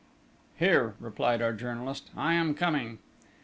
[0.57, 2.09] "Here!" replied our journalist.
[2.17, 2.97] "I am coming!"